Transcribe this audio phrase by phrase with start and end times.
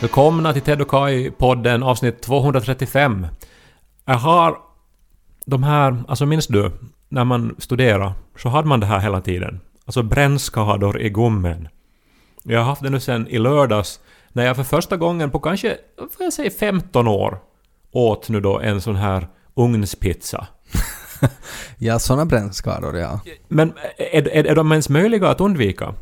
[0.00, 3.26] Välkomna till Ted och Kai-podden avsnitt 235.
[4.04, 4.58] Jag har
[5.46, 6.72] de här, alltså minns du,
[7.08, 9.60] när man studerade så hade man det här hela tiden.
[9.84, 11.68] Alltså brännskador i gommen.
[12.42, 14.00] Jag har haft det nu sen i lördags
[14.32, 17.38] när jag för första gången på kanske, får jag säga 15 år,
[17.92, 20.46] åt nu då en sån här ugnspizza.
[21.78, 23.20] Ja, såna brännskador, ja.
[23.48, 25.94] Men är, är, är de ens möjliga att undvika?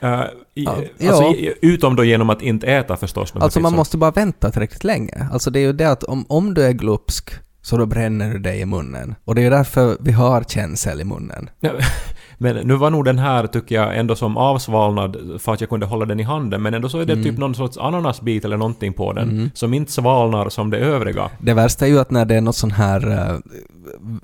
[0.00, 0.20] Eh,
[0.54, 0.72] i, Ja,
[1.08, 1.34] alltså, ja.
[1.34, 3.32] i, utom då genom att inte äta förstås.
[3.34, 5.28] Alltså man måste bara vänta tillräckligt länge.
[5.32, 7.30] Alltså det är ju det att om, om du är glupsk
[7.62, 9.14] så då bränner du dig i munnen.
[9.24, 11.50] Och det är ju därför vi har känsel i munnen.
[11.60, 11.70] Ja,
[12.42, 15.86] Men nu var nog den här, tycker jag, ändå som avsvalnad för att jag kunde
[15.86, 16.62] hålla den i handen.
[16.62, 19.92] Men ändå så är det typ någon sorts ananasbit eller någonting på den som inte
[19.92, 21.30] svalnar som det övriga.
[21.38, 23.38] Det värsta är ju att när det är något sån här eh,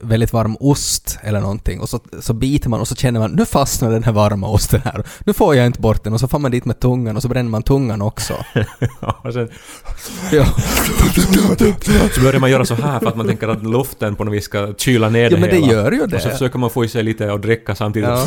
[0.01, 3.45] väldigt varm ost eller någonting och så, så biter man och så känner man nu
[3.45, 5.05] fastnar den här varma osten här.
[5.25, 7.29] Nu får jag inte bort den och så får man dit med tungan och så
[7.29, 8.35] bränner man tungan också.
[9.33, 9.49] sen
[10.33, 10.45] ja.
[12.15, 14.45] så börjar man göra så här för att man tänker att luften på något vis
[14.45, 15.73] ska kyla ner ja det men det hela.
[15.73, 16.33] gör ju Och så det.
[16.33, 18.06] försöker man få i sig lite och dricka samtidigt.
[18.09, 18.27] Ja.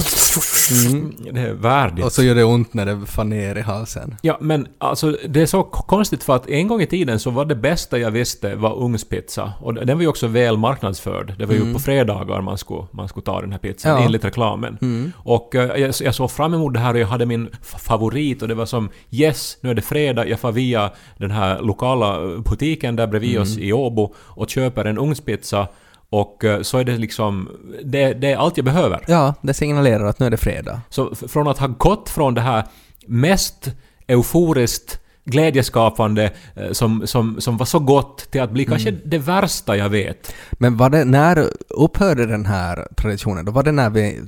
[1.31, 2.05] Det är värdigt.
[2.05, 4.15] Och så gör det ont när det far ner i halsen.
[4.21, 7.45] Ja, men alltså det är så konstigt för att en gång i tiden så var
[7.45, 9.53] det bästa jag visste var ugnspizza.
[9.61, 11.33] Och den var ju också väl marknadsförd.
[11.37, 14.05] Det var ju på fredagar man skulle, man skulle ta den här pizzan, Ja.
[14.05, 14.77] enligt reklamen.
[15.15, 18.47] Och eh, jag, jag såg fram emot det här och jag hade min favorit och
[18.47, 22.95] det var som yes, nu är det fredag, jag får via den här lokala butiken
[22.95, 25.67] där bredvid oss i Åbo och köper en ugnspizza
[26.09, 27.49] och eh, så är det liksom,
[27.83, 29.03] det, det är allt jag behöver.
[29.07, 30.81] Ja, det signalerar att nu är det fredag.
[30.89, 32.63] Så från att ha gått från det här
[33.07, 33.71] mest
[34.07, 39.77] euforiskt glädjeskapande eh, som, som, som var så gott till att bli kanske det värsta
[39.77, 40.33] jag vet.
[40.51, 43.45] Men var det, när upphörde den här traditionen?
[43.45, 44.21] Då var det när vi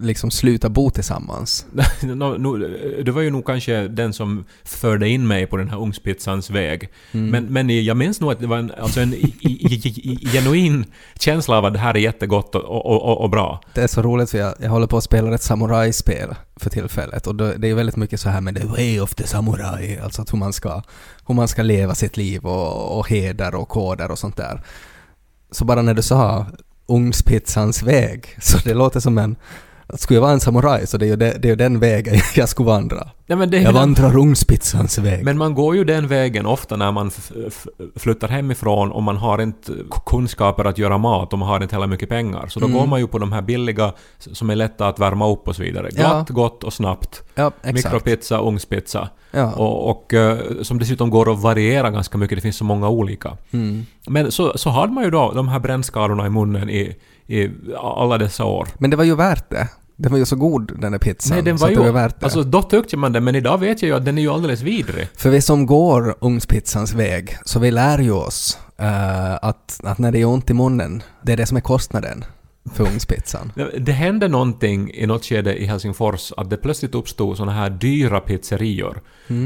[0.00, 1.66] liksom slutade bo tillsammans?
[3.04, 6.88] Det var ju nog kanske den som förde in mig på den här ugnspizzans väg.
[7.12, 10.28] Men, men jag minns nog att det var en, alltså en i, i, i, i,
[10.32, 10.84] genuin
[11.18, 13.60] känsla av att det här är jättegott och, och, och, och bra.
[13.74, 17.26] Det är så roligt för jag, jag håller på att spela ett samurajspel för tillfället
[17.26, 20.32] och det är väldigt mycket så här med the way of the samurai, alltså att
[20.32, 20.82] hur man ska,
[21.26, 24.62] hur man ska leva sitt liv och, och heder och koder och sånt där.
[25.50, 26.46] Så bara när du sa
[26.86, 29.36] ugnspizzans väg, så det låter som en
[29.94, 32.14] skulle jag vara en samuraj så det är ju, det, det är ju den vägen
[32.36, 33.08] jag skulle vandra.
[33.26, 35.24] Nej, men det Jag vandrar ugnspizzans väg.
[35.24, 37.10] Men man går ju den vägen ofta när man
[37.96, 39.72] flyttar hemifrån och man har inte
[40.06, 42.46] kunskaper att göra mat och man har inte heller mycket pengar.
[42.48, 42.78] Så då Mm.
[42.78, 45.62] går man ju på de här billiga som är lätta att värma upp och så
[45.62, 45.88] vidare.
[45.90, 45.96] Ja.
[45.96, 47.22] Glatt, gott och snabbt.
[47.34, 47.50] ja.
[47.72, 49.08] Mikropizza, ugnspizza.
[49.30, 49.52] Ja.
[49.52, 53.36] Och, och eh, som dessutom går att variera ganska mycket, det finns så många olika.
[53.50, 53.86] Mm.
[54.06, 56.96] Men så, så hade man ju då de här brännskadorna i munnen i,
[57.28, 58.68] i alla dessa år.
[58.78, 59.68] Men det var ju värt det.
[59.96, 61.34] Den var ju så god den där pizzan.
[61.36, 61.80] Nej, den så var att ju...
[61.80, 62.26] det var värt det.
[62.26, 64.60] Alltså då tyckte man det, men idag vet jag ju att den är ju alldeles
[64.60, 65.08] vidrig.
[65.16, 70.12] För vi som går ugnspizzans väg, så vi lär ju oss eh, att, att när
[70.12, 72.24] det är ont i munnen, det är det som är kostnaden
[72.82, 73.52] ugnspizzan.
[73.78, 78.20] Det, hände någonting i något skede i Helsingfors att det plötsligt uppstod såna här dyra
[78.20, 79.00] pizzerior.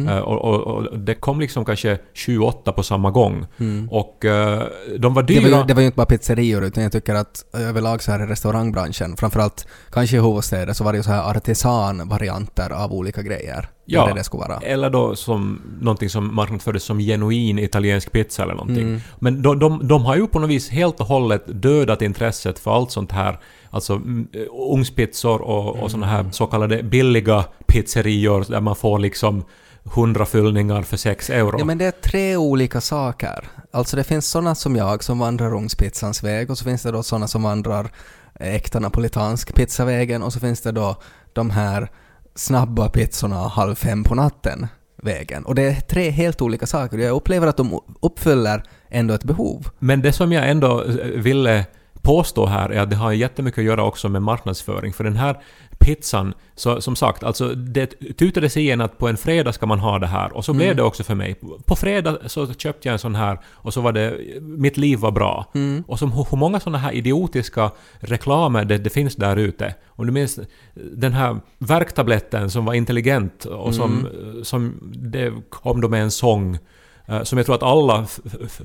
[0.09, 3.47] Eh, och, och, och det kom liksom kanske 7-8 på samma gång.
[3.91, 4.62] Och eh,
[4.99, 5.59] de var Det var, dyra.
[5.59, 8.27] ju, det var ju inte bara pizzerior, utan jag tycker att överlag så här i
[8.27, 13.69] restaurangbranschen, framförallt kanske i huvudstäder, så var det ju så här artisanvarianter av olika grejer.
[13.84, 14.06] Ja.
[14.06, 14.59] det det skulle vara.
[14.59, 18.88] Eller då som någonting som marknadsfördes som genuin italiensk pizza eller någonting.
[18.88, 19.00] Mm.
[19.19, 22.76] Men de, de, de har ju på något vis helt och hållet dödat intresset för
[22.76, 23.38] allt sånt här.
[23.70, 28.99] Alltså mm, eh, ugnspizzor och, och såna här så kallade billiga pizzerior där man får
[28.99, 29.44] liksom
[29.84, 31.58] 100 fyllningar för 6 euro.
[31.58, 33.49] Ja men det är tre olika saker.
[33.70, 37.02] Alltså det finns sådana som jag som vandrar ugnspizzans väg och så finns det då
[37.02, 37.90] sådana som vandrar
[38.40, 40.96] äkta napolitansk pizzavägen och så finns det då
[41.32, 41.90] de här
[42.34, 44.67] snabba pizzorna halv fem på natten
[45.02, 45.44] vägen.
[45.44, 46.99] Och det är tre helt olika saker.
[46.99, 49.69] Jag upplever att de uppfyller ändå ett behov.
[49.79, 51.67] Men det som jag ändå eh, ville
[52.02, 54.93] påstå här är att det har jättemycket att göra också med marknadsföring.
[54.93, 55.40] För den här
[55.78, 57.87] pizzan, så, som sagt, alltså det
[58.19, 60.37] tutades igen att på en fredag ska man ha det här.
[60.37, 61.34] Och så blev det också för mig.
[61.64, 64.19] På fredag så köpte jag en sån här och så var det...
[64.40, 65.46] Mitt liv var bra.
[65.87, 67.70] Och som hur många såna här idiotiska
[68.00, 69.75] reklamer det, det finns där ute.
[69.87, 70.38] Om du minns
[70.75, 74.08] den här värktabletten som var intelligent och som,
[74.43, 76.58] som det kom då med en sång
[77.22, 78.06] som jag tror att alla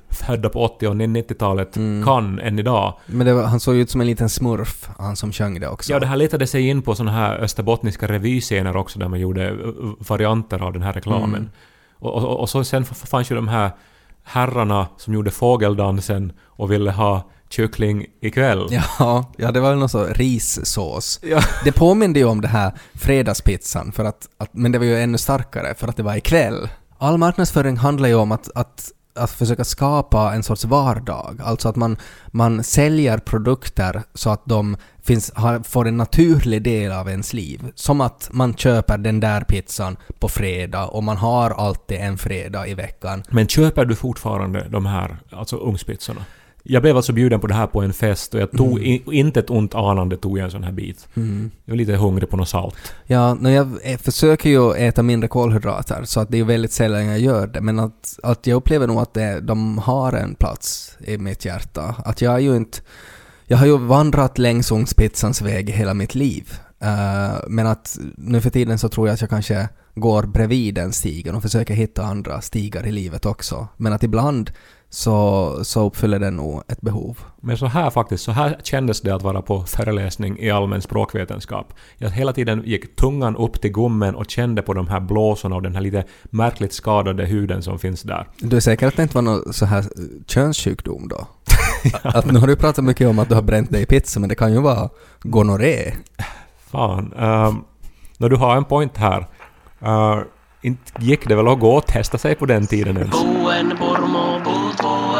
[0.10, 1.74] födda på 80 och 90-talet
[2.06, 2.94] kan än idag.
[3.06, 5.92] Men var, han såg ju ut som en liten smurf, han som sjöng det också.
[5.92, 9.52] Ja, det här letade sig in på såna här österbottniska revyscener också där man gjorde
[9.52, 11.50] uh, varianter av den här reklamen.
[12.00, 13.72] Och, och, och så sen fanns ju de här
[14.24, 18.68] herrarna som gjorde fågeldansen och ville ha kyckling ikväll.
[19.00, 21.20] Ja, ja, det var väl någon sån rissås.
[21.24, 21.42] Ja.
[21.64, 25.18] Det påminde ju om det här fredagspizzan, för att, att, men det var ju ännu
[25.18, 26.70] starkare för att det var ikväll.
[26.98, 31.76] All marknadsföring handlar ju om att, att, att försöka skapa en sorts vardag, alltså att
[31.76, 31.98] man,
[32.28, 37.72] man säljer produkter så att de finns, har, får en naturlig del av ens liv.
[37.76, 42.68] Som att man köper den där pizzan på fredag och man har alltid en fredag
[42.68, 43.24] i veckan.
[43.30, 46.22] Men köper du fortfarande de här, alltså ugnspizzorna?
[46.70, 49.40] Jag blev alltså bjuden på det här på en fest och jag tog i, inte
[49.40, 51.08] ett ont anande tog jag en sån här bit.
[51.66, 52.76] Jag var lite hungrig på något salt.
[53.06, 57.06] Ja, när jag eh, försöker ju äta mindre kolhydrater så att det är väldigt sällan
[57.06, 60.98] jag gör det men att, att jag upplever nog att det, de har en plats
[61.00, 61.96] i mitt hjärta.
[62.06, 62.80] Att jag är ju inte...
[63.46, 66.54] Jag har ju vandrat längs ugnspizzans väg hela mitt liv.
[66.80, 70.94] Eh, men att nu för tiden så tror jag att jag kanske går bredvid den
[70.94, 73.68] stigen och försöker hitta andra stigar i livet också.
[73.78, 74.52] Men att ibland
[74.90, 77.20] så, så uppfyller den nog ett behov.
[77.42, 81.74] Men så här faktiskt, så här kändes det att vara på föreläsning i allmän språkvetenskap.
[81.98, 85.62] Jag hela tiden gick tungan upp till gommen och kände på de här blåsorna och
[85.62, 88.28] den här lite märkligt skadade huden som finns där.
[88.38, 89.86] Du är säker att det inte var någon så här
[90.28, 91.28] könssjukdom då?
[92.04, 94.30] att nu har du pratat mycket om att du har bränt dig i pizza, men
[94.30, 94.90] det kan ju vara
[95.22, 95.94] gonorré.
[96.72, 97.14] Fan.
[97.14, 97.64] Um,
[98.18, 99.28] när du har en point här.
[99.84, 100.24] Uh,
[100.62, 103.16] inte gick det väl att gå och testa sig på den tiden ens?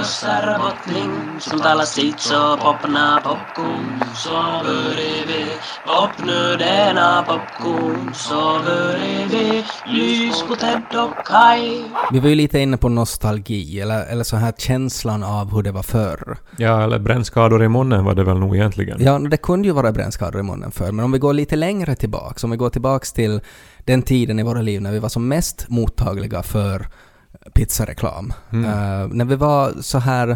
[0.08, 4.32] Puut vuossar bottling Som talar sitt så popna popcorn Så
[4.64, 5.46] börjar vi
[5.86, 12.60] Popnu denna popcorn Så börjar vi Lys på Ted och Kai Vi var ju lite
[12.60, 16.38] inne på nostalgi, eller, eller så här känslan av hur det var förr.
[16.58, 18.98] Ja, eller brännskador i munnen var det väl nog egentligen.
[19.04, 21.96] Ja, det kunde ju vara brännskador i munnen förr, men om vi går lite längre
[21.96, 23.42] tillbaks, om vi går tillbaks till
[23.86, 26.88] den tiden i våra liv när vi var som mest mottagliga för
[27.54, 28.34] pizzareklam.
[28.54, 30.30] Eh, när vi var så här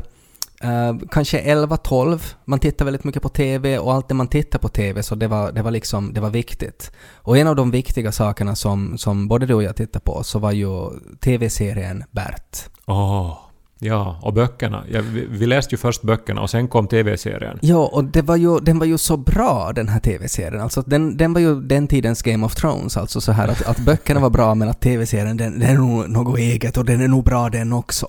[0.61, 4.69] eh, kanske 11-12, man tittade väldigt mycket på TV och allt det man tittade på
[4.69, 6.91] TV så det var, det var liksom, det var viktigt.
[7.15, 10.39] Och en av de viktiga sakerna som, som både du och jag tittade på så
[10.39, 10.89] var ju
[11.19, 12.69] TV-serien Bert.
[12.85, 13.37] Åh,
[13.83, 14.83] ja, och böckerna.
[14.91, 17.59] Ja, vi, vi läste ju först böckerna och sen kom TV-serien.
[17.61, 20.61] Ja, och det var ju, den var ju så bra den här TV-serien.
[20.61, 23.79] Alltså den, den var ju den tidens Game of Thrones, alltså så här att, att
[23.79, 27.07] böckerna var bra men att TV-serien den, den är nog något eget och den är
[27.07, 28.07] nog bra den också.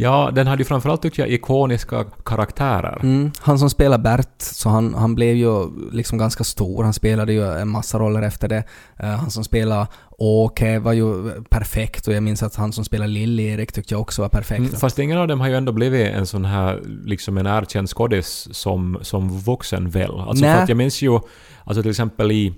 [0.00, 3.00] Ja, den hade ju framförallt tycker jag ikoniska karaktärer.
[3.02, 3.30] Mm.
[3.38, 6.84] Han som spelar Bert, så han, han blev ju liksom ganska stor.
[6.84, 8.64] Han spelade ju en massa roller efter det.
[8.96, 9.86] Eh, han som spelar
[10.18, 14.22] Åke var ju perfekt och jag minns att han som spelar Lill-Erik tyckte jag också
[14.22, 14.58] var perfekt.
[14.58, 17.88] Mm, fast ingen av dem har ju ändå blivit en sån här, liksom en erkänd
[17.88, 20.10] skådis som, som vuxen väl.
[20.10, 20.54] Alltså Nej.
[20.54, 21.20] för att jag minns ju,
[21.64, 22.54] alltså till exempel i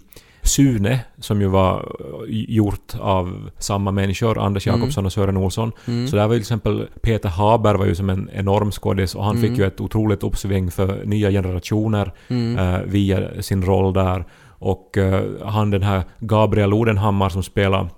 [0.52, 1.84] Sune, som ju var eh,
[2.28, 5.72] gjort av samma människor, Anders Jakobsson och Sören Olsson.
[6.10, 9.24] Så där var ju till exempel Peter Haber var ju som en enorm skådis och
[9.24, 12.12] han fick ju ett otroligt uppsving för nya generationer
[12.58, 14.24] eh, via sin roll där.
[14.48, 17.88] Och eh, han den här Gabriel Odenhammar som spelar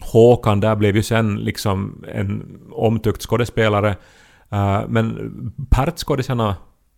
[0.00, 3.96] Håkan där blev ju sen liksom en omtyckt skådespelare.
[4.50, 5.32] Eh, men
[5.70, 6.54] Pert-skådisarna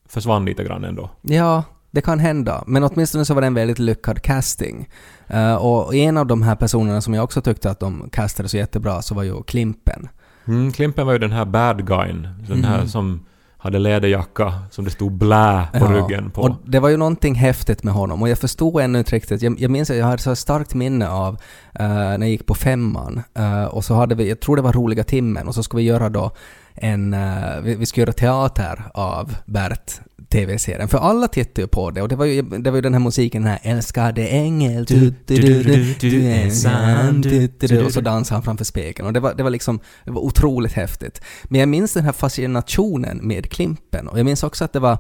[0.09, 1.11] försvann lite grann ändå.
[1.23, 1.63] Ja,
[1.95, 2.65] det kan hända.
[2.67, 4.89] Men åtminstone så var det en väldigt lyckad casting.
[5.27, 8.57] Eh, och en av de här personerna som jag också tyckte att de castade så
[8.57, 10.09] jättebra så var ju Klimpen.
[10.47, 12.29] Mm, Klimpen var ju den här bad guyn.
[12.49, 13.25] Den här som
[13.59, 16.43] hade läderjacka som det stod blä på Ja, ryggen på.
[16.43, 19.43] Och det var ju någonting häftigt med honom och jag förstod ännu inte riktigt.
[19.43, 21.35] Jag, jag minns att jag hade så starkt minne av
[21.75, 24.73] eh, när jag gick på femman eh, och så hade vi, jag tror det var
[24.73, 26.31] roliga timmen och så skulle vi göra då
[26.75, 30.01] en, eh, vi, vi skulle göra teater av Bert
[30.35, 30.89] TV-serien.
[30.89, 33.01] För alla tittade ju på det och det var ju, det var ju den här
[33.01, 37.85] musiken, den här ”Älskade ängel, du, du, du, du, du är sann, du, du, du”,
[37.85, 40.73] och så dansade han framför spegeln och det var, det var liksom, det var otroligt
[40.73, 41.21] häftigt.
[41.45, 44.93] Men jag minns den här fascinationen med Klimpen och jag minns också att det var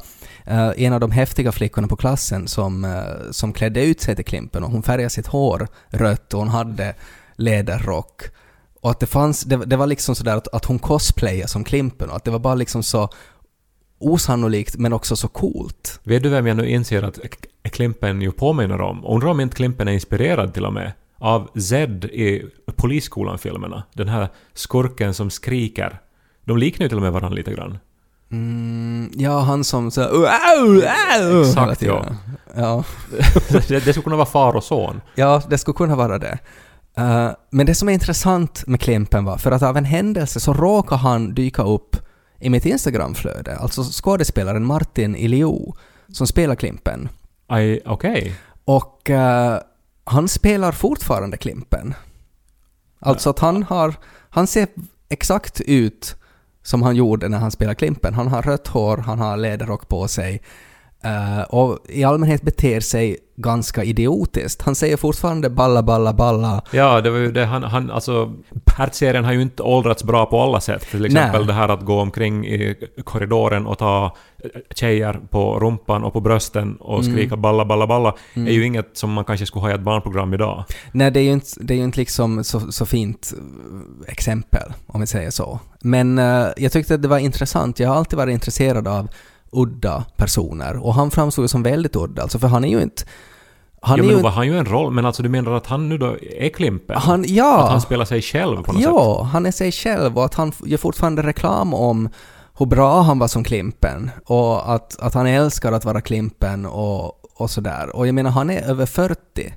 [0.50, 4.24] uh, en av de häftiga flickorna på klassen som, uh, som klädde ut sig till
[4.24, 6.94] Klimpen och hon färgade sitt hår rött och hon hade
[7.36, 8.22] läderrock.
[8.80, 12.10] Och att det fanns, det, det var liksom sådär att, att hon cosplayade som Klimpen
[12.10, 13.08] och att det var bara liksom så
[14.04, 16.00] osannolikt men också så coolt.
[16.04, 17.18] Vet du vem jag nu inser att
[17.72, 19.04] Klimpen ju påminner om?
[19.06, 22.44] Undrar om inte Klimpen är inspirerad till och med av Zed i
[22.76, 23.82] Polisskolan-filmerna.
[23.92, 25.98] Den här skurken som skriker.
[26.44, 27.78] De liknar ju till och med varandra lite grann.
[28.32, 30.82] Mm, ja, han som så "Au, au,
[31.20, 32.16] au", Exakt, tiden.
[32.56, 32.84] ja.
[33.50, 35.00] det, det skulle kunna vara far och son.
[35.14, 36.38] Ja, det skulle kunna vara det.
[36.96, 40.52] Eh, men det som är intressant med Klimpen var, för att av en händelse så
[40.54, 41.96] råkade han dyka upp
[42.38, 45.72] i mitt Instagramflöde, alltså skådespelaren Martin Iliou,
[46.08, 47.08] som spelar Klimpen.
[47.86, 48.36] Okej.
[48.64, 49.58] Och eh,
[50.04, 51.94] han spelar fortfarande Klimpen.
[52.98, 53.94] Alltså att han har,
[54.30, 54.68] han ser
[55.08, 56.16] exakt ut
[56.62, 58.14] som han gjorde när han spelade Klimpen.
[58.14, 60.42] Han har rött hår, han har läderrock på sig
[61.04, 64.62] eh, och i allmänhet beter sig ganska idiotiskt.
[64.62, 66.62] Han säger fortfarande balla, balla, balla.
[66.70, 68.32] Ja, det var ju det han, han alltså...
[68.64, 70.82] Pert-serien har ju inte åldrats bra på alla sätt.
[70.90, 71.46] Till exempel Nej.
[71.46, 76.20] det här att gå omkring i korridoren och ta eh, tjejer på rumpan och på
[76.20, 77.12] brösten och Mm.
[77.12, 80.34] skrika balla, balla, balla är ju inget som man kanske skulle ha i ett barnprogram
[80.34, 80.64] idag.
[80.92, 84.72] Nej, det är ju inte, det är ju inte liksom så, så fint eh, exempel,
[84.86, 85.60] om vi säger så.
[85.80, 87.80] Men eh, jag tyckte att det var intressant.
[87.80, 89.08] Jag har alltid varit intresserad av
[89.52, 93.02] udda personer och han framstod ju som väldigt udda, alltså för han är ju inte...
[93.80, 95.88] Han ja, men då var han ju en roll, men alltså du menar att han
[95.88, 96.96] nu då är Klimpen?
[96.96, 97.62] Han, ja!
[97.62, 98.90] Att han spelar sig själv på något sätt?
[98.92, 102.08] Ja, han är sig själv och att han gör fortfarande reklam om
[102.58, 107.12] hur bra han var som Klimpen och att, att han älskar att vara Klimpen och,
[107.40, 107.96] och sådär.
[107.96, 109.54] Och jag menar, han är över 40,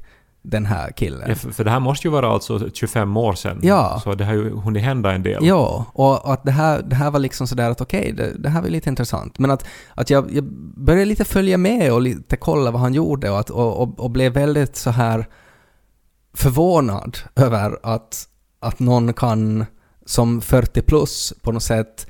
[0.50, 1.30] den här killen.
[1.30, 3.60] Ja, för, för det här måste ju vara alltså 25 år sedan.
[3.64, 4.02] Ja.
[4.04, 5.46] Så det har ju hunnit hända en del.
[5.46, 8.62] Ja, och att det här, det här var liksom sådär att okej, det, det här
[8.62, 9.40] var lite intressant.
[9.40, 10.44] Men att, att jag, jag
[10.78, 14.12] började lite följa med och lite kolla vad han gjorde och, att, och, och, och
[14.12, 15.26] blev väldigt så här
[16.34, 18.28] förvånad över att,
[18.60, 19.66] att någon kan
[20.06, 22.08] som 40 plus på något sätt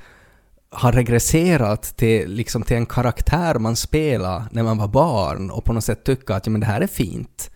[0.70, 5.72] har regresserat till, liksom till en karaktär man spelade när man var barn och på
[5.72, 7.50] något sätt tycka att ja, men det här är fint.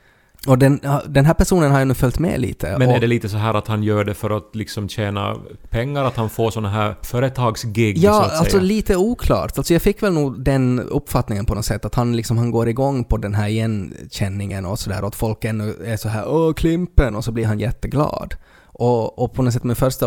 [0.46, 2.78] Och den, den här personen har ju nu följt med lite.
[2.78, 5.36] Men är det lite så här att han gör det för att liksom tjäna
[5.70, 6.04] pengar?
[6.04, 8.62] Att han får såna här företagsgig så Ja, att alltså säga?
[8.62, 9.58] lite oklart.
[9.58, 12.68] Alltså jag fick väl nog den uppfattningen på något sätt att han liksom han går
[12.68, 16.52] igång på den här igenkänningen och sådär och att folk ännu är så här åh
[16.52, 18.34] Klimpen och så blir han jätteglad.
[18.74, 20.06] Och, och på något sätt min första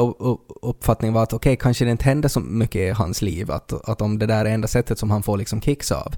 [0.61, 4.01] uppfattning var att okej, kanske det inte händer så mycket i hans liv, att, att
[4.01, 6.13] om det där är enda sättet som han får liksom kicks av.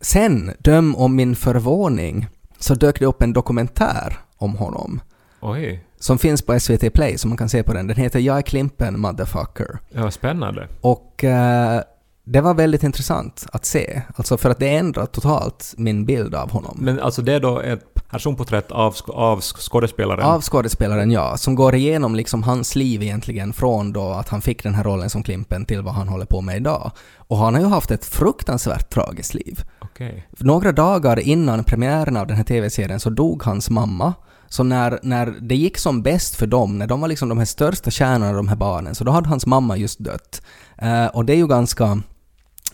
[0.00, 2.26] Sen, döm om min förvåning,
[2.58, 5.00] så dök det upp en dokumentär om honom
[5.40, 5.84] Oj.
[6.00, 7.86] som finns på SVT Play, så man kan se på den.
[7.86, 9.78] Den heter Jag är Klimpen motherfucker.
[9.88, 10.68] Ja, spännande.
[10.80, 11.80] Och eh,
[12.24, 16.50] det var väldigt intressant att se, alltså för att det ändrar totalt min bild av
[16.50, 16.78] honom.
[16.80, 20.24] Men alltså det är då ett personporträtt av, av sk- skådespelaren?
[20.24, 24.62] Av skådespelaren, ja, som går igenom liksom hans liv egentligen från då att han fick
[24.62, 26.90] den här rollen som Klimpen till vad han håller på med idag.
[27.16, 29.60] Och han har ju haft ett fruktansvärt tragiskt liv.
[29.80, 30.28] Okej.
[30.38, 34.14] Några dagar innan premiären av den här TV-serien så dog hans mamma.
[34.48, 37.44] Så när, när det gick som bäst för dem, när de var liksom de här
[37.44, 40.42] största stjärnorna, de här barnen, så då hade hans mamma just dött.
[40.78, 42.02] Eh, och det är ju ganska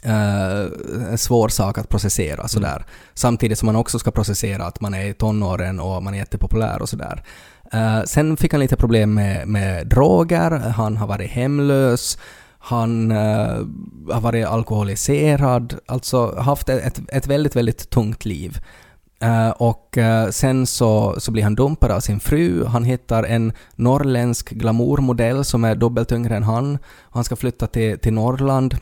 [0.05, 2.85] en svår sak att processera sådär.
[3.15, 6.83] Samtidigt som man också ska processera att man är i tonåren och man är jättepopulär
[6.83, 7.23] och sådär.
[7.73, 12.19] Eh, sen fick han lite problem med, med droger, han har varit hemlös,
[12.59, 13.57] han eh,
[14.11, 18.59] har varit alkoholiserad, alltså haft ett, ett väldigt, väldigt tungt liv.
[19.21, 23.53] Eh, och eh, sen så, så blir han dumpad av sin fru, han hittar en
[23.75, 26.79] norrländsk glamourmodell som är dubbelt yngre än han,
[27.11, 28.77] han ska flytta till, till Norrland.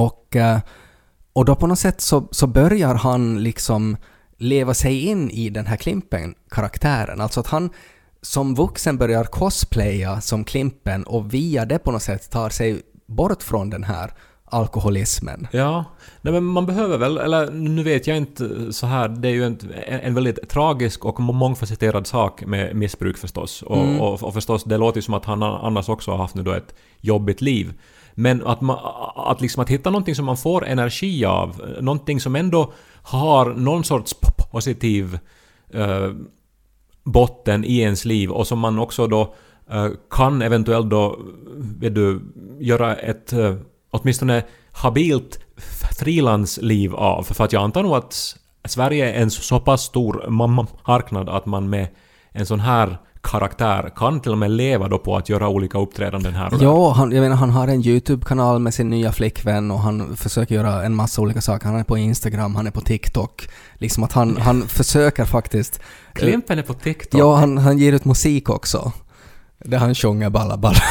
[0.00, 0.58] Och, eh,
[1.32, 3.96] och då på något sätt så, så börjar han liksom
[4.38, 7.20] leva sig in i den här Klimpen-karaktären.
[7.20, 7.70] Alltså att han
[8.22, 13.42] som vuxen börjar cosplaya som Klimpen och via det på något sätt tar sig bort
[13.42, 14.12] från den här
[14.44, 15.48] alkoholismen.
[15.50, 15.84] Ja,
[16.22, 19.44] nej men man behöver väl, eller nu vet jag inte så här, det är ju
[19.44, 23.62] en, en väldigt tragisk och mångfacetterad sak med missbruk förstås.
[23.62, 24.00] Och, Mm.
[24.00, 26.52] och, och förstås, det låter ju som att han annars också har haft nu då
[26.52, 27.72] ett jobbigt liv.
[28.14, 28.78] Men att, man,
[29.14, 33.84] att, liksom att hitta någonting som man får energi av, någonting som ändå har någon
[33.84, 34.14] sorts
[34.52, 35.18] positiv
[35.70, 36.10] eh,
[37.04, 39.34] botten i ens liv och som man också då
[39.70, 41.18] eh, kan eventuellt då,
[41.56, 42.20] vet du,
[42.60, 43.54] göra ett eh,
[43.90, 45.38] åtminstone habilt
[46.00, 47.22] frilansliv av.
[47.22, 51.70] För att jag antar nog att Sverige är en så pass stor marknad att man
[51.70, 51.88] med
[52.32, 56.34] en sån här karaktär kan till och med leva då på att göra olika uppträdanden
[56.34, 56.64] här och där.
[56.66, 60.54] Ja, han, jag menar han har en YouTube-kanal med sin nya flickvän och han försöker
[60.54, 61.66] göra en massa olika saker.
[61.66, 63.48] Han är på Instagram, han är på TikTok.
[63.74, 65.80] Liksom att han, han försöker faktiskt...
[66.12, 67.20] Klimpen är på TikTok.
[67.20, 68.92] Ja, han, han ger ut musik också.
[69.64, 70.82] Där han sjunger balla balla.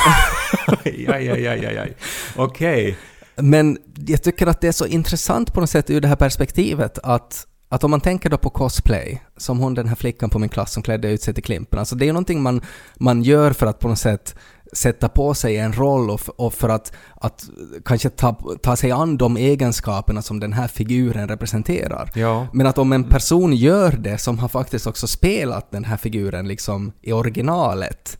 [0.86, 1.94] aj, aj, aj, aj, aj.
[2.36, 2.98] Okej.
[3.36, 7.00] Men jag tycker att det är så intressant på något sätt ur det här perspektivet
[7.04, 10.50] att, att om man tänker då på cosplay, som hon den här flickan på min
[10.50, 12.62] klass som klädde ut sig till Klimpen, alltså det är ju någonting man,
[12.96, 14.36] man gör för att på något sätt
[14.74, 17.50] sätta på sig en roll och, och för att, att
[17.86, 22.12] kanske ta, ta sig an de egenskaperna som den här figuren representerar.
[22.16, 22.48] Ja.
[22.54, 26.48] Men att om en person gör det som har faktiskt också spelat den här figuren
[26.48, 28.18] liksom i originalet,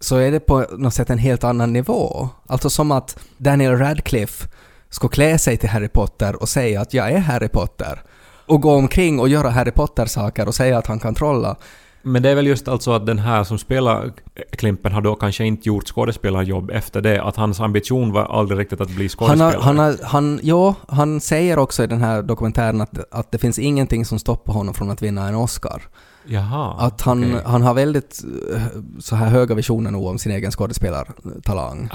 [0.00, 2.28] så är det på något sätt en helt annan nivå.
[2.46, 4.48] Alltså som att Daniel Radcliffe
[4.88, 8.02] ska klä sig till Harry Potter och säga att jag är Harry Potter.
[8.46, 11.56] Och gå omkring och göra Harry Potter-saker och säga att han kan trolla.
[12.02, 14.12] Men det är väl just alltså att den här som spelar
[14.50, 18.80] Klimpen har då kanske inte gjort skådespelarjobb efter det, att hans ambition var aldrig riktigt
[18.80, 19.56] att bli Han, skådespelare.
[19.56, 23.38] har, han, har, han, ja, han säger också i den här dokumentären att, att det
[23.38, 25.82] finns ingenting som stoppar honom från att vinna en Oscar.
[26.26, 26.76] Jaha.
[26.78, 27.42] Att han, okej.
[27.44, 28.62] han har väldigt eh,
[28.98, 31.90] så här höga visioner nog om sin egen skådespelartalang.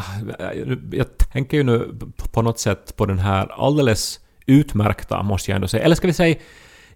[0.92, 2.00] Jag tänker ju nu
[2.32, 6.14] på något sätt på den här alldeles utmärkta, måste jag ändå säga, eller ska vi
[6.14, 6.36] säga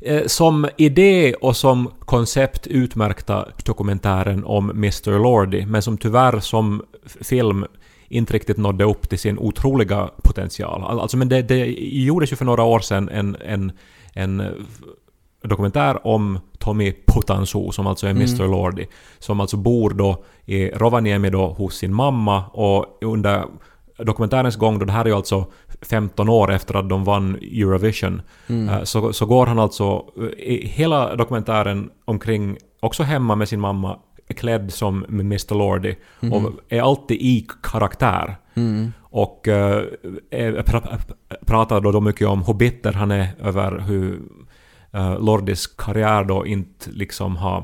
[0.01, 5.19] eh, som idé och som koncept utmärkta dokumentären om Mr.
[5.19, 6.81] Lordy, men som tyvärr som
[7.21, 7.65] film
[8.07, 10.83] inte riktigt nådde upp till sin otroliga potential.
[10.83, 13.71] Al- Alltså, men det, det gjordes ju för några år sedan en, en,
[14.13, 14.47] en eh,
[15.43, 18.47] dokumentär om Tommy Putansu, som alltså är Mr.
[18.47, 18.85] Lordy,
[19.19, 23.45] som alltså bor då i Rovaniemi då hos sin mamma och under
[24.05, 25.45] dokumentärens gång, då det här är ju alltså
[25.81, 28.21] 15 år efter att de vann Eurovision,
[28.69, 30.05] eh, så, så går han alltså
[30.39, 33.97] eh, hela dokumentären omkring, också hemma med sin mamma,
[34.35, 35.55] klädd som Mr.
[35.55, 35.95] Lordy
[36.31, 38.35] och är alltid i karaktär.
[39.01, 39.83] Och eh,
[40.31, 40.81] är- pra,
[41.45, 44.19] pratar då, då mycket om hur bitter han är över hur
[44.95, 47.63] uh, Lordis karriär då inte liksom har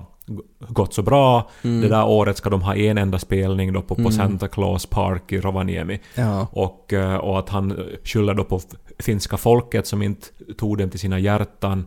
[0.67, 1.50] gått så bra.
[1.62, 5.31] Det där året ska de ha en enda spelning då på, på Santa Claus Park
[5.31, 6.00] i Rovaniemi.
[6.15, 6.48] Ja.
[6.51, 8.60] Och, eh, och att han skyller då på
[9.00, 11.86] finska folket som inte tog dem till sina hjärtan.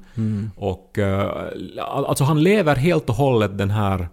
[0.57, 1.31] Och eh,
[1.79, 4.09] al- alltså han lever helt och hållet den här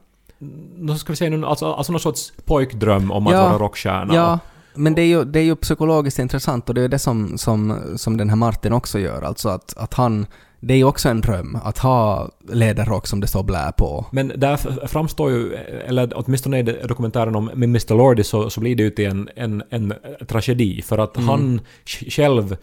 [0.78, 3.44] nu ska vi säga, alltså, alltså någon sorts pojkdröm om att Ja.
[3.50, 4.16] vara rockstjärna.
[4.16, 4.40] Ja,
[4.74, 7.80] men det är, ju, det är ju psykologiskt intressant och det är det som, som,
[7.96, 9.22] som den här Martin också gör.
[9.22, 10.26] Alltså att, att han...
[10.60, 14.06] Det är ju också en dröm att ha läderrock som det står blä på.
[14.12, 15.54] Men där framstår ju,
[15.88, 17.96] eller åtminstone i dokumentären om Mr.
[17.98, 19.94] Lordy så, så blir det ju till en, en, en
[20.28, 20.82] tragedi.
[20.82, 22.58] För att han sj- själv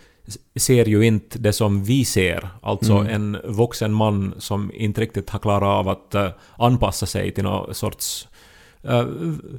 [0.57, 2.49] ser ju inte det som vi ser.
[2.63, 7.45] Alltså en vuxen man som inte riktigt har klarat av att eh, anpassa sig till
[7.45, 8.29] någon sorts
[8.89, 9.07] eh,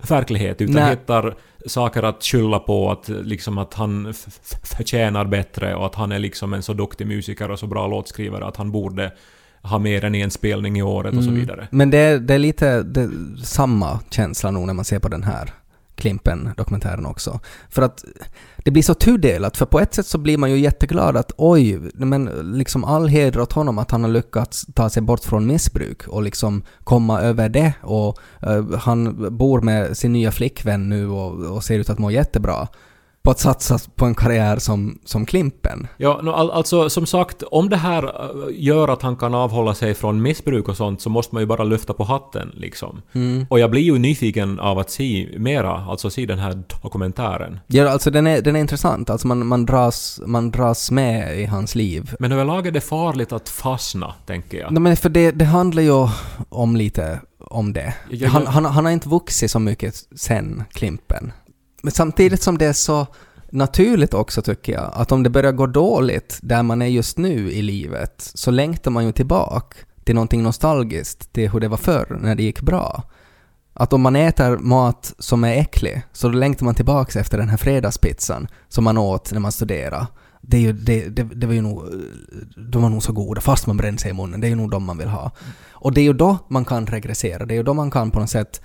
[0.09, 0.61] verklighet.
[0.61, 0.89] Utan Nej.
[0.89, 1.35] hittar
[1.65, 4.13] saker att skylla på, att, liksom att han
[4.63, 8.45] förtjänar bättre och att han är liksom en så duktig musiker och så bra låtskrivare
[8.45, 9.11] att han borde
[9.61, 11.67] ha mer än en spelning i året och så vidare.
[11.71, 13.09] Men det är, det är lite det,
[13.43, 15.53] samma känsla nog när man ser på den här
[15.95, 17.39] Klimpen-dokumentären också.
[17.69, 18.05] För att
[18.57, 21.79] det blir så tudelat, för på ett sätt så blir man ju jätteglad att oj,
[21.93, 22.25] men
[22.57, 26.23] liksom all heder åt honom att han har lyckats ta sig bort från missbruk och
[26.23, 31.63] liksom komma över det och uh, han bor med sin nya flickvän nu och, och
[31.63, 32.67] ser ut att må jättebra.
[33.25, 35.87] På att satsa på en karriär som, som Klimpen.
[35.97, 38.09] Ja, no, all, alltså som sagt, om det här äh,
[38.51, 41.63] gör att han kan avhålla sig från missbruk och sånt så måste man ju bara
[41.63, 43.01] lyfta på hatten liksom.
[43.49, 47.59] Och jag blir ju nyfiken av att se mera, alltså se den här dokumentären.
[47.67, 51.45] Ja, alltså den är, den är intressant, alltså man, man, dras, man dras med i
[51.45, 52.15] hans liv.
[52.19, 54.71] Men överlag är det farligt att fastna, tänker jag.
[54.71, 56.07] Nej, men för det, det handlar ju
[56.49, 57.93] om lite om det.
[58.27, 61.31] Han, han, han har inte vuxit så mycket sen Klimpen.
[61.85, 63.07] Men samtidigt som det är så
[63.49, 67.51] naturligt också tycker jag, att om det börjar gå dåligt där man är just nu
[67.51, 72.17] i livet, så längtar man ju tillbaka till någonting nostalgiskt, till hur det var förr,
[72.21, 73.03] när det gick bra.
[73.73, 77.49] Att om man äter mat som är äcklig, så då längtar man tillbaka efter den
[77.49, 80.07] här fredagspizzan som man åt när man studerade.
[80.41, 81.83] Det, är ju, det, det, det var ju nog,
[82.71, 84.41] de var nog så goda, fast man brände sig i munnen.
[84.41, 85.31] Det är ju nog de man vill ha.
[85.71, 88.19] Och det är ju då man kan regressera, det är ju då man kan på
[88.19, 88.61] något sätt,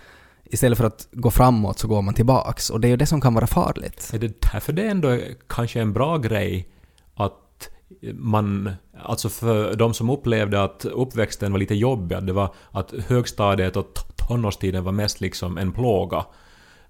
[0.51, 2.71] istället för att gå framåt så går man tillbaks.
[2.71, 4.11] Och det är ju det som kan vara farligt.
[4.15, 6.69] Är det därför det ändå är kanske en bra grej
[7.15, 7.71] att
[8.15, 8.73] man,
[9.05, 13.77] alltså för de som upplevde att uppväxten var lite jobbig, att det var att högstadiet
[13.77, 13.87] och
[14.29, 16.25] tonårstiden var mest liksom en plåga.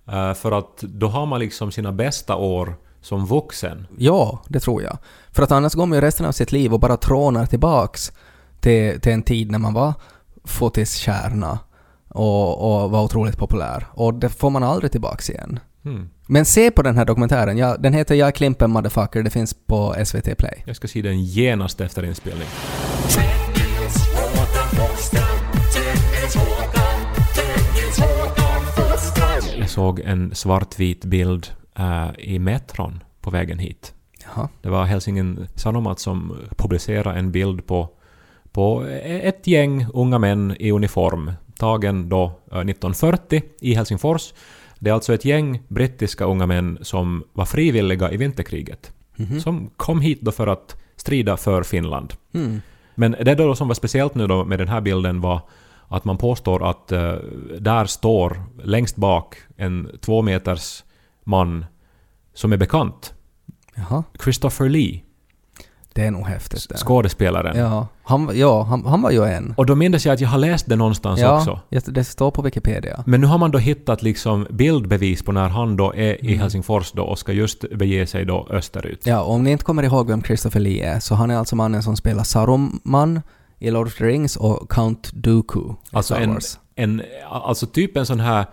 [0.09, 3.87] Eh, för att då har man liksom sina bästa år som vuxen.
[3.99, 4.99] Ja, det tror jag.
[5.33, 8.13] För att annars går man ju resten av sitt liv och bara trånar tillbaks
[8.61, 9.93] till, till en tid när man var
[10.45, 11.59] fotiskärna
[12.11, 13.87] och, och var otroligt populär.
[13.93, 15.61] Och det får man aldrig tillbaks igen.
[15.85, 16.11] Hmm.
[16.27, 17.59] Men se på den här dokumentären.
[17.59, 19.23] Ja, den heter Jag är Klimpen Motherfucker.
[19.23, 20.63] Det finns på SVT Play.
[20.67, 22.49] Jag ska se den genast efter inspelning.
[29.59, 31.47] Jag såg en svartvit bild
[31.79, 33.95] eh, i metron på vägen hit.
[34.25, 34.49] Jaha.
[34.63, 37.89] Det var Helsingin Sanomat som publicerade en bild på,
[38.53, 44.35] på ett gäng unga män i uniform, tagen då eh, 1940 i Helsingfors.
[44.79, 48.93] Det är alltså ett gäng brittiska unga män som var frivilliga i vinterkriget.
[49.43, 52.15] Som kom hit då för att strida för Finland.
[52.35, 52.61] Mm.
[52.95, 55.41] Men det då som var speciellt nu då med den här bilden var
[55.89, 57.15] att man påstår att eh,
[57.61, 60.85] där står längst bak en två meters
[61.25, 61.65] man
[62.35, 63.15] som är bekant.
[63.75, 64.05] Jaha.
[64.23, 65.01] Christopher Lee,
[65.95, 66.77] Det är nog häftigt det.
[66.77, 67.57] skådespelaren.
[67.59, 69.55] Ja, han, var- ja han, han var ju en.
[69.57, 71.61] Och då minns jag att jag har läst det någonstans också.
[71.69, 73.05] ja, det står på Wikipedia.
[73.07, 76.41] Men nu har man då hittat liksom bildbevis på när han då är i Mm.
[76.41, 79.07] Helsingfors då och ska just bege sig då österut.
[79.07, 81.83] Ja, om ni inte kommer ihåg vem Christopher Lee är, så han är alltså mannen
[81.83, 83.21] som spelar Saruman
[83.59, 86.59] i Lord of the Rings och Count Dooku i Alltså Star en, Wars.
[86.75, 88.47] en, alltså typ en sån här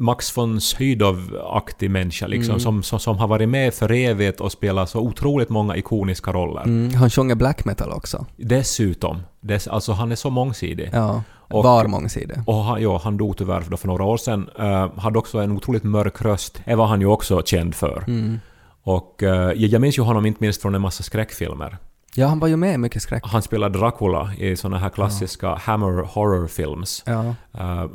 [0.00, 2.60] Max von Sydow-aktig människa liksom, Mm.
[2.60, 6.62] som, som, som har varit med för evigt och spelat så otroligt många ikoniska roller.
[6.62, 8.26] Mm, han sjunger black metal också.
[8.36, 10.90] Dessutom, dess, alltså han är så mångsidig.
[10.92, 12.36] Ja, Och- var mångsidig.
[12.46, 14.50] Och han, ja, han dog tyvärr för, för några år sedan.
[14.60, 16.60] Uh, hade också en otroligt mörk röst.
[16.64, 18.04] Det var han ju också känd för.
[18.06, 18.40] Mm.
[18.82, 21.76] Och jag jag minns ju honom inte minst från en massa skräckfilmer.
[22.16, 23.22] Ja, han var ju med i mycket skräck.
[23.26, 27.02] Han spelade Dracula i såna här klassiska Hammer Horror Films.
[27.06, 27.34] Ja.
[27.60, 27.86] Uh,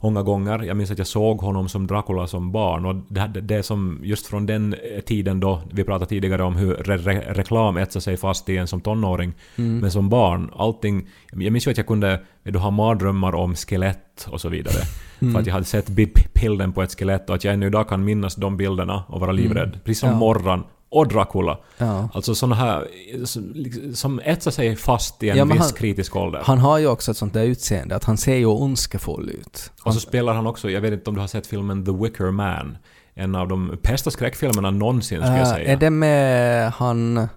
[0.00, 0.62] många gånger.
[0.62, 4.26] Jag minns att jag såg honom som Dracula som barn och det, det, som just
[4.26, 8.16] från den eh, tiden då, vi pratade tidigare om hur re, re, reklam etsar sig
[8.16, 9.78] fast i en som tonåring, Mm.
[9.78, 11.06] men som barn, allting...
[11.32, 14.82] Jag minns ju att jag kunde du, ha mardrömmar om skelett och så vidare.
[15.20, 15.32] Mm.
[15.34, 17.88] För att jag hade sett bi- bilden på ett skelett och att jag ännu idag
[17.88, 19.78] kan minnas de bilderna och vara livrädd.
[19.84, 20.20] Precis som Mm.
[20.22, 20.26] Ja.
[20.26, 21.58] Morran och Dracula.
[21.78, 22.08] Ja.
[22.14, 22.88] Alltså såna här
[23.24, 26.40] som, liksom- som etsar sig fast i en Ja, viss han- kritisk ålder.
[26.44, 29.70] Han har ju också ett sånt där utseende, att han ser ju ondskefull ut.
[29.84, 32.30] Och så spelar han också, jag vet inte om du har sett filmen The Wicker
[32.30, 32.78] Man.
[33.14, 35.72] En av de bästa skräckfilmerna någonsin skulle jag Äh, säga.
[35.72, 37.28] är det med han...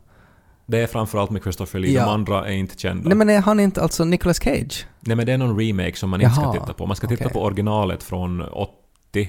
[0.68, 2.06] Det är framförallt med Christopher Lee, Ja.
[2.06, 3.10] de andra är inte kända.
[3.10, 4.86] Nej men är han inte alltså Nicolas Cage?
[5.00, 6.86] Nej men det är någon remake som man inte ska Jaha, titta på.
[6.86, 7.34] Man ska titta okej.
[7.34, 8.72] på originalet från 80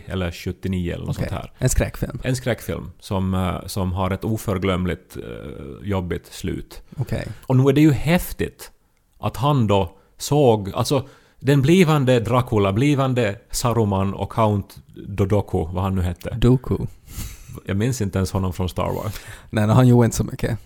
[0.06, 1.28] eller 79 eller något Okej.
[1.28, 1.52] sånt här.
[1.58, 2.20] En skräckfilm?
[2.24, 6.82] En skräckfilm som, eh, som har ett oförglömligt eh, jobbigt slut.
[6.96, 7.26] Okej.
[7.46, 8.70] Och nu är det ju häftigt
[9.18, 11.08] att han då såg, alltså
[11.40, 14.76] den blivande Dracula, blivande Saruman och Count
[15.08, 16.34] Dodoku, vad han nu hette.
[16.40, 16.76] Dooku.
[17.66, 19.20] Jag minns inte ens honom från Star Wars.
[19.50, 20.58] Nej, han gjorde inte så mycket.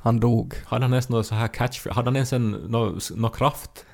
[0.00, 0.54] Han dog.
[0.64, 1.86] Hade han ens någon så här catch...
[1.86, 3.84] Hade han ens en nå nå kraft?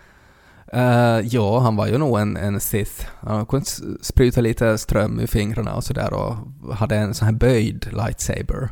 [0.75, 3.07] Uh, ja, han var ju nog en, en Sith.
[3.21, 3.67] Han kunde
[4.01, 6.37] spruta lite ström ur fingrarna och sådär och
[6.75, 8.69] hade en sån här böjd lightsaber.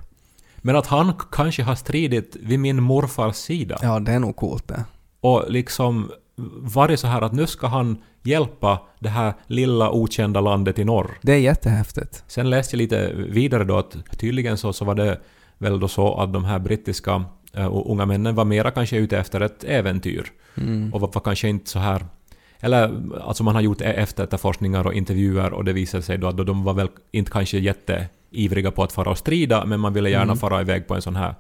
[0.57, 3.79] Men att han kanske har stridit vid min morfars sida.
[3.83, 4.85] Ja, det är nog coolt det.
[5.21, 6.11] Och liksom
[6.57, 11.19] varit så här att nu ska han hjälpa det här lilla okända landet i norr.
[11.23, 12.25] Det är jättehäftigt.
[12.27, 15.21] Sen läste jag lite vidare då att tydligen så, så var det
[15.59, 17.25] väl då så att de här brittiska
[17.59, 20.27] uh, unga männen var mera kanske ute efter ett äventyr.
[20.57, 20.95] Mm.
[20.95, 22.07] Och var, kanske inte så här...
[22.61, 26.47] Eller alltså man har gjort e- efterforskningar och intervjuer och det visade sig då att
[26.47, 30.23] de var väl inte kanske jätteivriga på att fara och strida men man ville gärna
[30.23, 30.37] Mm.
[30.37, 31.35] fara iväg på en sån här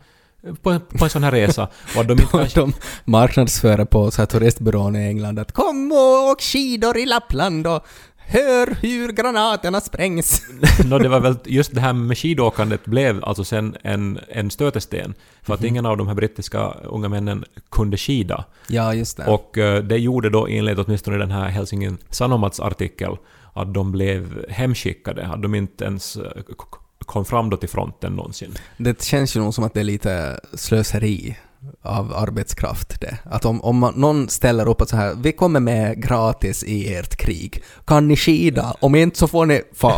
[0.63, 1.69] på en, på en sån här resa.
[1.97, 2.73] Och de inte kanske, De
[3.05, 7.87] marknadsför på så här turistbyrån i England att kom och åk skidor i Lappland och
[8.29, 10.43] hör hur granaterna sprängs.
[10.85, 15.15] no, det var väl just det här med skidåkandet blev alltså sen en, en stötesten.
[15.43, 18.45] För att ingen av de här brittiska unga männen kunde skida.
[18.69, 19.27] Ja, just det.
[19.27, 23.17] Och eh, det gjorde då enligt åtminstone den här Helsingin Sanomats artikel
[23.53, 26.43] att de blev hemskickade, att de inte ens eh,
[26.99, 28.55] kom fram då till fronten någonsin.
[28.77, 31.37] Det känns ju nog som att det är lite slöseri
[31.83, 33.19] av arbetskraft det.
[33.25, 36.95] Att om, om man, någon ställer upp och så här, vi kommer med gratis i
[36.95, 37.63] ert krig.
[37.87, 38.75] Kan ni skida?
[38.81, 39.93] Om inte så får ni fa.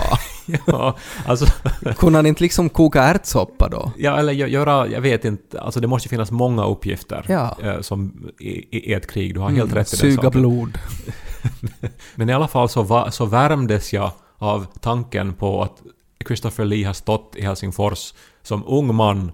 [0.67, 0.97] ja,
[1.27, 1.47] alltså,
[1.97, 3.93] Kunde han inte liksom koka ärtsoppa då?
[3.99, 7.57] ja, eller gö- göra, jag vet inte, alltså det måste ju finnas många uppgifter Ja.
[7.63, 10.79] eh, som i, i ett krig, du har helt rätt i Mm, Suga blod.
[12.15, 15.83] Men i alla fall så, va, så värmdes jag av tanken på att
[16.27, 19.33] Christopher Lee har stått i Helsingfors som ung man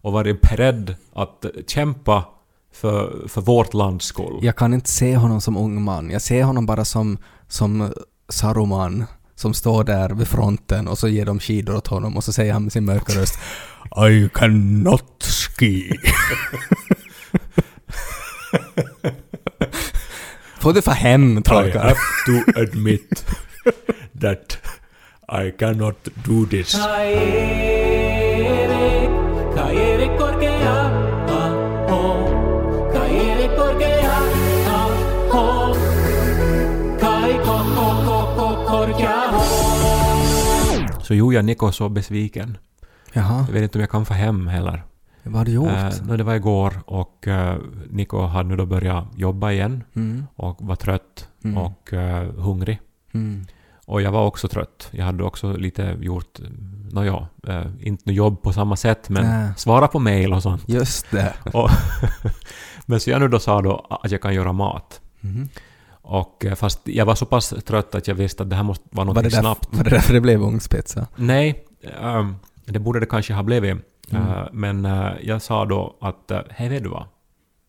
[0.00, 2.24] och varit beredd att kämpa
[2.72, 4.38] för, för vårt lands skull.
[4.42, 6.10] Jag kan inte se honom som ung man.
[6.10, 7.92] Jag ser honom bara som, som
[8.28, 12.32] Saruman som står där vid fronten och så ger de skidor åt honom och så
[12.32, 13.38] säger han med sin mörka röst
[14.10, 15.92] I cannot ski.
[20.60, 21.94] Får du få hem trollkarl?
[22.26, 23.26] to admit
[24.20, 24.58] that
[25.44, 26.76] I cannot do this.
[41.02, 42.58] Så jo, jag Niko så besviken.
[43.12, 43.44] Jaha.
[43.46, 44.82] Jag vet inte om jag kan få hem heller.
[45.22, 45.68] Vad har du gjort?
[45.68, 47.56] Eh, nå, det var igår och eh,
[47.90, 50.26] Niko hade nu då börjat jobba igen Mm.
[50.36, 51.58] och var trött Mm.
[51.58, 52.80] och eh, hungrig.
[53.14, 53.46] Mm.
[53.88, 54.88] Och jag var också trött.
[54.90, 56.38] Jag hade också lite gjort,
[56.92, 59.50] nåja, eh, inte något jobb på samma sätt men Nej.
[59.56, 60.68] svara på mail och sånt.
[60.68, 61.34] Just det.
[61.52, 61.70] Och
[62.86, 65.00] men så jag nu då sa då att jag kan göra mat.
[65.20, 65.48] Mhm.
[65.90, 68.84] Och eh, fast jag var så pass trött att jag visste att det här måste
[68.90, 69.68] vara något Var där, snabbt.
[69.70, 71.06] var det därför det blev ugnspizza?
[71.16, 71.64] Nej,
[72.02, 73.76] ehm, det borde det kanske ha blivit.
[74.10, 74.28] Mm.
[74.28, 77.04] Eh, men eh, jag sa då att uh, hej vet du vad?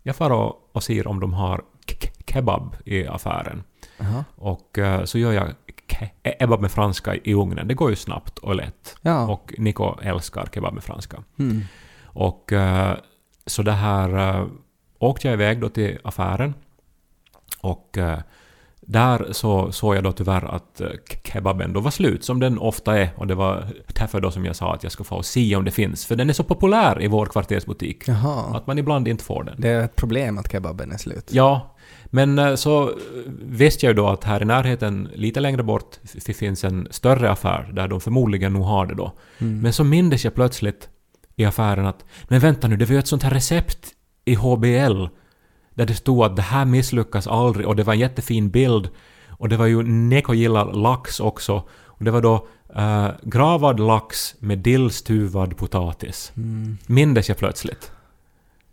[0.03, 3.63] Jag far och, och ser om de har ke- kebab i affären.
[3.97, 4.25] Jaha.
[4.36, 5.47] Och eh, så gör jag
[6.39, 7.67] kebab med franska i ugnen.
[7.67, 8.95] Det går ju snabbt och lätt.
[9.02, 9.28] Ja.
[9.28, 11.23] Och Niko älskar kebab med franska.
[11.39, 11.62] Mm.
[12.04, 12.97] Och eh,
[13.45, 14.47] så det här eh,
[14.99, 16.54] åkte jag iväg då till affären.
[17.62, 18.19] Och eh,
[18.91, 22.60] där så såg jag då tyvärr att eh, ke- kebaben då var slut, som den
[22.60, 23.10] ofta är.
[23.15, 23.67] Och det var
[23.99, 26.06] därför då som jag sa att jag ska få se om det finns.
[26.06, 28.08] För den är så populär i vår kvartersbutik.
[28.08, 28.58] Jaha.
[28.58, 29.56] Att man ibland inte får den.
[29.58, 31.30] Det är ett problem att kebaben är slut.
[31.34, 31.75] Ja,
[32.06, 32.95] men eh, så eh,
[33.41, 35.97] visste jag ju då att här i närheten, lite längre bort,
[36.36, 39.12] finns en större affär där de förmodligen nog har det då.
[39.38, 39.62] Mm.
[39.62, 40.89] Men så mindes jag plötsligt
[41.36, 43.88] i affären att men vänta nu, det var ju ett sånt här recept
[44.25, 45.06] i HBL
[45.80, 48.89] där det stod att det här misslyckas aldrig och det var en jättefin bild
[49.30, 54.36] och det var ju Neko gillar lax också och det var då eh, gravad lax
[54.39, 56.32] med dillstuvad potatis.
[56.38, 56.78] Mm.
[56.86, 57.92] Mindes jag plötsligt.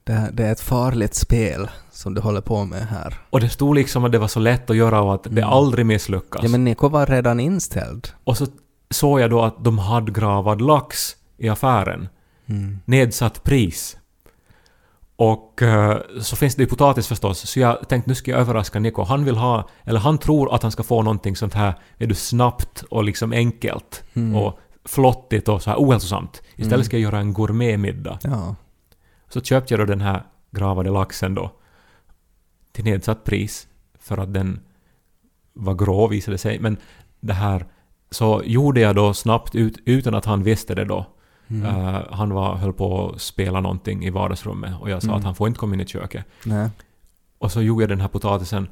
[0.04, 3.14] Det, det är ett farligt spel som du håller på med här.
[3.30, 5.48] Och det stod liksom att det var så lätt att göra och att det Mm.
[5.48, 6.42] aldrig misslyckas.
[6.42, 8.08] Ja men Niko var redan inställd.
[8.24, 8.46] Och så
[8.90, 12.08] såg jag då att de hade gravad lax i affären.
[12.46, 12.78] Mm.
[12.84, 13.96] Nedsatt pris.
[15.16, 18.78] Och eh, så finns det ju potatis förstås, så jag tänkte nu ska jag överraska
[18.80, 19.02] Niko.
[19.02, 22.14] Han vill ha, eller han tror att han ska få någonting sånt här, är du
[22.14, 24.36] snabbt och liksom enkelt Mm.
[24.36, 26.42] och flottigt och så här ohälsosamt.
[26.50, 26.84] Istället Mm.
[26.84, 28.18] ska jag göra en gourmetmiddag.
[28.22, 28.54] Ja.
[29.28, 31.50] Så köpte jag då den här gravade laxen då
[32.72, 34.60] till nedsatt pris för att den
[35.52, 36.58] var grå visade sig.
[36.58, 36.76] Men
[37.20, 37.66] det här
[38.10, 41.06] så gjorde jag då snabbt ut, utan att han visste det då.
[41.48, 41.66] Mm.
[41.94, 45.18] Eh, han var, höll på att spela någonting i vardagsrummet och jag sa Mm.
[45.18, 46.24] att han får inte komma in i köket.
[46.44, 46.70] Nej.
[47.38, 48.68] Och så gjorde jag den här potatisen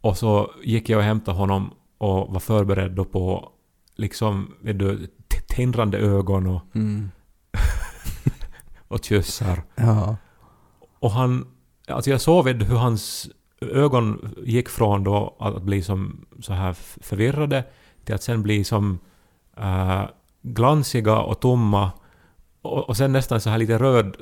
[0.00, 3.48] och så gick jag och hämtade honom och var förberedd då på
[3.96, 5.08] liksom, du,
[5.48, 7.10] tindrande ögon och, Mm.
[8.88, 9.62] och kyssar.
[9.74, 10.16] Ja.
[10.98, 11.46] Och han...
[11.88, 13.28] Alltså jag såg du, hur hans
[13.60, 16.72] ögon gick från då att bli som så här
[17.02, 17.64] förvirrade
[18.04, 18.98] till att sen bli som
[19.56, 20.02] eh,
[20.42, 21.90] glansiga och tomma
[22.64, 24.16] och, och sen nästan så här lite röd.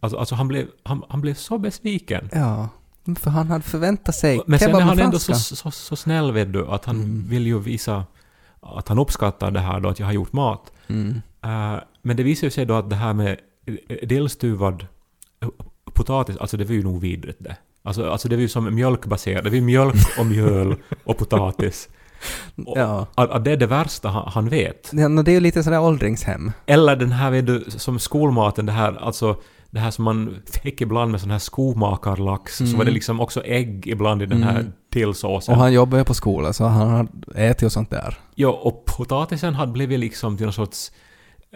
[0.00, 2.28] Alltså, alltså han, blev, han, han blev så besviken.
[2.32, 2.68] Ja.
[3.20, 6.52] För han hade förväntat sig Men sen är han ändå så, så, så snäll vet
[6.52, 7.28] du att han Mm.
[7.28, 8.04] vill ju visa
[8.60, 10.72] att han uppskattar det här då att jag har gjort mat.
[10.88, 11.22] Mm.
[11.42, 14.86] Eh, men det visar ju sig då att det här med eh, dillstuvad
[15.92, 17.56] potatis, alltså det var ju nog vidrigt det.
[17.82, 21.88] Alltså, alltså det var ju som mjölkbaserat, det var ju mjölk och mjöl och potatis.
[22.66, 23.06] Och Ja.
[23.14, 24.90] Att, att det är det värsta han, han vet.
[24.92, 26.52] ja men det är ju lite sådär åldringshem.
[26.66, 29.36] Eller den här vet du, som skolmaten, det här alltså
[29.72, 32.78] det här som man fick ibland med sån här skomakarlax, så Mm.
[32.78, 34.72] var det liksom också ägg ibland i den här Mm.
[34.92, 35.54] tillsåsen.
[35.54, 38.18] Och han jobbar ju på skola så han har ätit och sånt där.
[38.34, 40.92] Ja, och potatisen hade blivit liksom till någon sorts...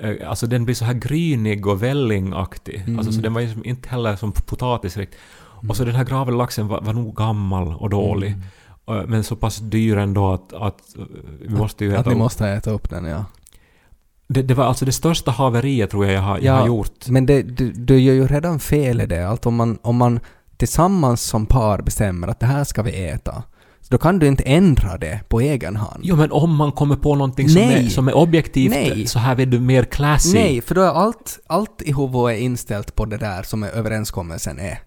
[0.00, 2.83] eh, Alltså den blir så här grynig och vällingaktig.
[2.87, 2.98] Mm.
[2.98, 5.20] Alltså så den var ju som- inte heller som potatis riktigt.
[5.68, 8.29] Och så den här gravade laxen var, var nog gammal och dålig.
[8.29, 8.42] Mm.
[8.88, 10.78] Eh, Men så pass dyr ändå att, att
[11.40, 12.18] vi måste ju Att äta ni upp.
[12.18, 13.24] måste äta upp den, ja.
[14.28, 17.08] Det, det var alltså det största haveriet tror jag jag har, jag Ja, har gjort.
[17.08, 19.28] Men det, du, du gör ju redan fel i det.
[19.28, 20.20] Allt om man, om man
[20.56, 23.42] tillsammans som par bestämmer att det här ska vi äta.
[23.80, 26.00] Så då kan du inte ändra det på egen hand.
[26.02, 27.86] Jo men om man kommer på någonting som Nej.
[27.86, 29.06] är, som är objektivt Nej.
[29.06, 30.34] så här är du mer classy.
[30.34, 34.78] Nej, för då är allt, allt i huvudet inställt på det där som överenskommelsen är.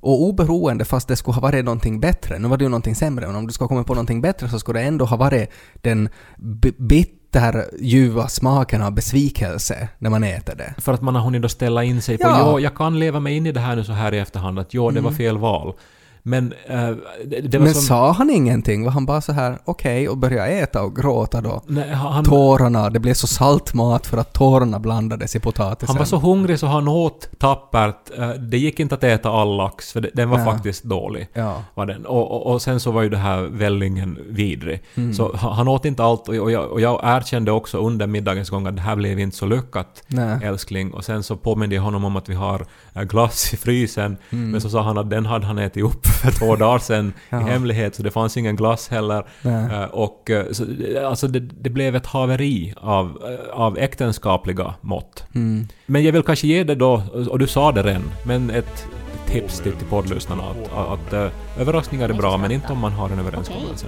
[0.00, 3.26] Och oberoende fast det skulle ha varit någonting bättre, nu var det ju någonting sämre,
[3.26, 6.08] men om du ska komma på någonting bättre så skulle det ändå ha varit den
[6.36, 10.74] b- bitterljuva smaken av besvikelse när man äter det.
[10.78, 12.50] För att man har hunnit ställa in sig på Ja.
[12.52, 14.74] jo, jag kan leva mig in i det här nu så här i efterhand att
[14.74, 15.16] jo, det var Mm.
[15.18, 15.74] fel val.
[16.22, 16.90] Men eh,
[17.26, 17.82] det, var Men som...
[17.82, 18.84] sa han ingenting?
[18.84, 21.62] Var han bara så här okej och började äta och gråta då?
[21.66, 25.88] Nej, han, Tårarna, det blev så salt mat för att tårarna blandades i potatisen.
[25.88, 28.18] han var så hungrig så han åt tappert.
[28.18, 30.44] Eh, Det gick inte att äta all lax för den var Ja.
[30.44, 31.28] faktiskt dålig.
[31.34, 31.62] Ja.
[31.74, 32.06] Var den.
[32.06, 34.82] Och, och, och sen så var ju det här vällingen vidrig.
[34.94, 35.14] Mm.
[35.14, 38.76] Så han, åt inte allt och jag, och, jag, erkände också under middagens gång att
[38.76, 40.38] det här blev inte så lyckat Nej.
[40.44, 40.94] älskling.
[40.94, 42.66] Och sen så påminde jag honom om att vi har
[43.04, 44.16] glass i frysen.
[44.30, 44.50] Mm.
[44.50, 47.34] Men så sa han att den hade han ätit upp för två dagar sedan i
[47.34, 49.26] hemlighet så det fanns ingen glass heller.
[49.42, 50.64] Eh, och eh, så,
[51.06, 55.24] alltså det, det blev ett haveri av, eh, av äktenskapliga mått.
[55.34, 55.68] Mm.
[55.86, 58.86] Men jag vill kanske ge det då, och du sa det redan, men ett
[59.28, 61.28] tips till, till poddlyssnarna att, att eh,
[61.60, 63.86] överraskningar är bra men inte om man har en överenskommelse.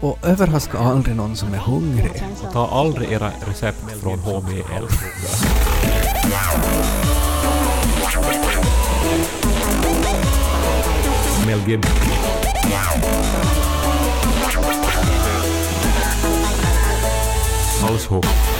[0.00, 2.22] Och överraska aldrig någon som är hungrig.
[2.46, 4.84] Och ta aldrig era recept från HBL.
[11.46, 11.92] Mel Gibson.
[17.82, 18.53] Halshugg.